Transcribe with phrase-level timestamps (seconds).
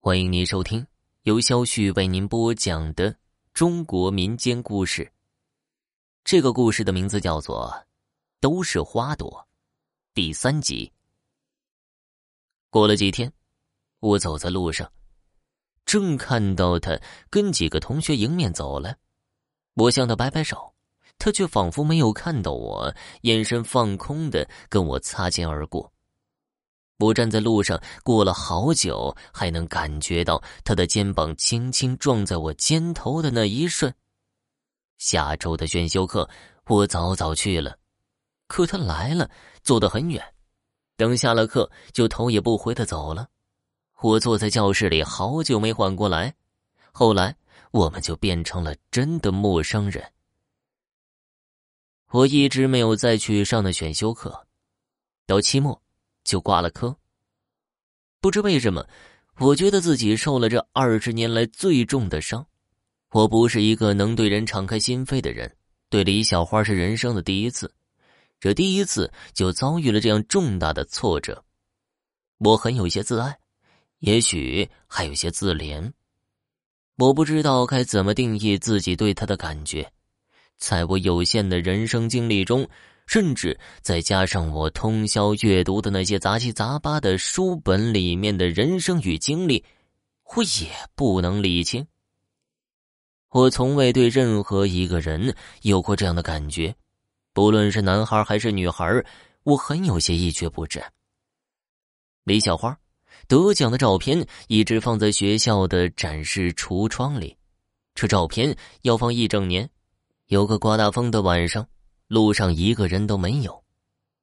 [0.00, 0.86] 欢迎您收听
[1.22, 3.16] 由肖旭为您播讲的
[3.52, 5.12] 中国民间故事。
[6.22, 7.68] 这个故事的名字叫做
[8.40, 9.28] 《都是花朵》，
[10.14, 10.92] 第三集。
[12.70, 13.30] 过了几天，
[13.98, 14.90] 我走在路上，
[15.84, 16.96] 正看到他
[17.28, 18.96] 跟几个同学迎面走来，
[19.74, 20.76] 我向他摆摆手，
[21.18, 25.92] 他却仿佛没有看到我，眼神放空的跟我擦肩而过。
[26.98, 33.94] 我站在路上，过了好久，还能感觉到他的肩膀轻轻撞在我肩头的那一瞬。
[34.98, 36.28] 下周的选修课，
[36.66, 37.78] 我早早去了，
[38.48, 39.30] 可他来了，
[39.62, 40.20] 坐得很远，
[40.96, 43.28] 等下了课就头也不回的走了。
[44.00, 46.34] 我坐在教室里好久没缓过来，
[46.90, 47.36] 后来
[47.70, 50.04] 我们就变成了真的陌生人。
[52.10, 54.48] 我一直没有再去上的选修课，
[55.26, 55.80] 到期末。
[56.28, 56.94] 就挂了科。
[58.20, 58.86] 不知为什么，
[59.38, 62.46] 我觉得自己受了这二十年来最重的伤。
[63.12, 65.50] 我不是一个能对人敞开心扉的人，
[65.88, 67.72] 对李小花是人生的第一次，
[68.38, 71.42] 这第一次就遭遇了这样重大的挫折。
[72.36, 73.38] 我很有些自爱，
[74.00, 75.90] 也许还有些自怜。
[76.98, 79.90] 我不知道该怎么定义自己对他的感觉，
[80.58, 82.68] 在我有限的人生经历中。
[83.08, 89.64] 甚至再加上我通宵阅读的那些杂七杂八的书本里面的人生与经历，
[90.36, 91.86] 我也不能理清。
[93.30, 96.74] 我从未对任何一个人有过这样的感觉，
[97.32, 98.86] 不论是男孩还是女孩，
[99.42, 100.82] 我很有些一蹶不振。
[102.24, 102.78] 李小花
[103.26, 107.34] 得奖的照片一直放在学校的展示橱窗里，
[107.94, 109.66] 这照片要放一整年。
[110.26, 111.66] 有个刮大风的晚上。
[112.08, 113.62] 路上一个人都没有，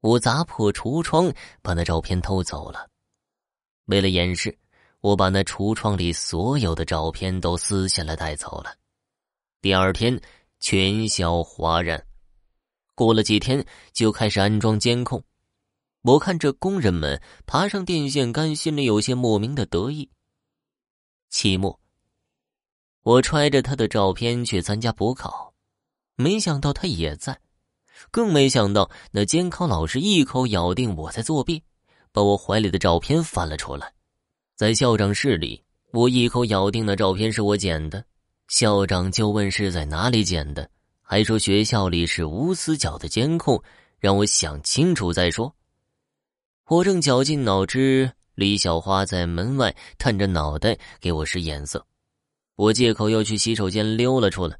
[0.00, 2.90] 我砸破橱窗，把那照片偷走了。
[3.84, 4.58] 为了掩饰，
[5.00, 8.76] 我把那橱窗里所有的照片都撕下来带走了。
[9.62, 10.20] 第二天，
[10.58, 12.04] 全校哗然。
[12.96, 15.22] 过了几天，就开始安装监控。
[16.02, 20.10] 我看着工人们爬上电线杆，心里有些莫名的得意。
[21.28, 21.78] 期末，
[23.02, 25.54] 我揣着他的照片去参加补考，
[26.16, 27.40] 没想到他也在。
[28.10, 31.62] 更没想到，那监考老师一口咬定我在作弊，
[32.12, 33.92] 把我怀里的照片翻了出来。
[34.56, 38.04] 在校长室里，我一口咬定那照片是我捡的。
[38.48, 40.68] 校长就问是在哪里捡的，
[41.02, 43.62] 还说学校里是无死角的监控，
[43.98, 45.54] 让我想清楚再说。
[46.66, 51.84] 我正绞尽脑汁，李小花在门外探着脑袋给我使眼色。
[52.56, 54.58] 我借口要去洗手间溜了出来，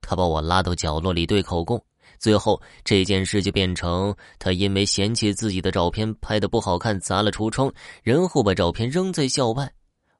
[0.00, 1.82] 他把我拉到角落里对口供。
[2.18, 7.72] 最后这件事就变成他因为嫌弃自己的照片拍的不好看，砸了橱窗，
[8.02, 9.72] 然后把照片扔在校外。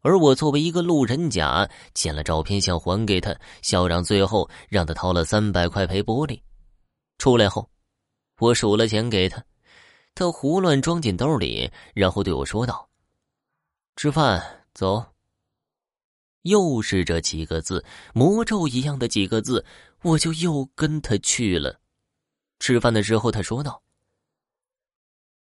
[0.02, 3.36] 而我作为一个路人甲，捡了照片想还给他。
[3.62, 6.40] 校长最后让他掏了三百块赔玻璃。
[7.18, 7.68] 出来后，
[8.38, 9.42] 我数了钱给他，
[10.14, 12.88] 他胡乱装进兜里，然后对我说道
[13.96, 15.04] ：“吃饭，走。”
[16.42, 17.84] 又是这几个字，
[18.14, 19.64] 魔咒一样的几个字，
[20.02, 21.80] 我就又跟他去了。
[22.66, 23.80] 吃饭的时候，他说道：“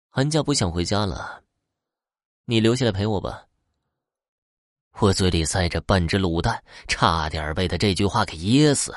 [0.08, 1.42] 寒假不想回家了，
[2.46, 3.46] 你留下来陪我吧。”
[5.00, 8.94] 我嘴里塞着半只卤蛋，差点被他这句话给噎死。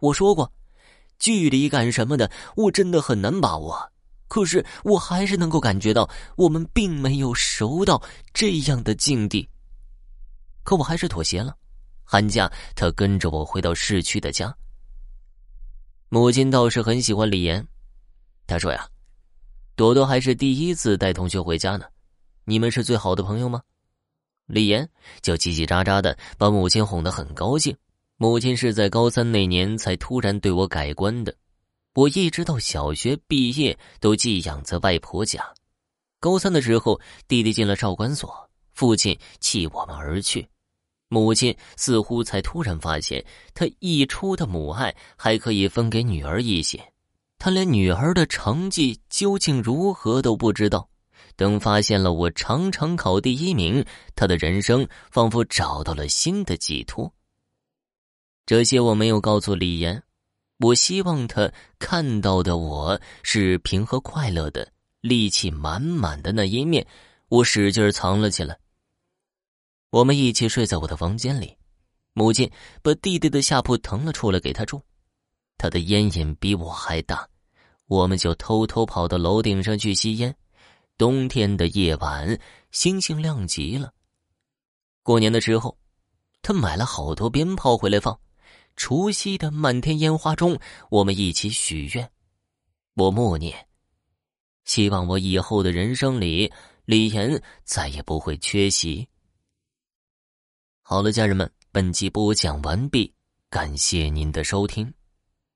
[0.00, 0.52] 我说过，
[1.18, 3.90] 距离感什么的，我真的很难把握。
[4.28, 6.06] 可是我还是能够感觉到，
[6.36, 8.02] 我们并没有熟到
[8.34, 9.48] 这样的境地。
[10.62, 11.56] 可我还是妥协了。
[12.04, 14.54] 寒假，他跟着我回到市区的家。
[16.14, 17.66] 母亲倒是很喜欢李岩，
[18.46, 18.88] 她说呀
[19.74, 21.86] ：“朵朵还是第一次带同学回家呢，
[22.44, 23.60] 你们是最好的朋友吗？”
[24.46, 24.88] 李岩
[25.22, 27.76] 就叽叽喳喳的把母亲哄得很高兴。
[28.16, 31.34] 母亲是在高三那年才突然对我改观的，
[31.94, 35.44] 我一直到小学毕业都寄养在外婆家。
[36.20, 40.46] 高三的时候，弟弟进了少管所，父亲弃我们而去。
[41.14, 43.24] 母亲似乎才突然发现，
[43.54, 46.82] 她溢出的母爱还可以分给女儿一些。
[47.38, 50.88] 她连女儿的成绩究竟如何都不知道。
[51.36, 53.84] 等发现了我常常考第一名，
[54.16, 57.12] 她的人生仿佛找到了新的寄托。
[58.44, 60.02] 这些我没有告诉李岩，
[60.58, 64.68] 我希望他看到的我是平和快乐的、
[65.00, 66.84] 力气满满的那一面，
[67.28, 68.58] 我使劲藏了起来。
[69.94, 71.56] 我们一起睡在我的房间里。
[72.14, 72.50] 母亲
[72.82, 74.82] 把弟弟的下铺腾了出来给他住。
[75.56, 77.28] 他的烟瘾比我还大。
[77.86, 80.34] 我们就偷偷跑到楼顶上去吸烟。
[80.98, 82.40] 冬天的夜晚
[82.72, 83.92] 星星亮极了。
[85.04, 85.78] 过年的时候
[86.42, 88.18] 他买了好多鞭炮回来放。
[88.74, 90.58] 除夕的漫天烟花中
[90.90, 92.10] 我们一起许愿。
[92.94, 93.68] 我默念
[94.64, 96.52] 希望我以后的人生里
[96.84, 99.08] 李岩再也不会缺席。
[100.86, 103.10] 好了家人们本集播讲完毕
[103.48, 104.92] 感谢您的收听。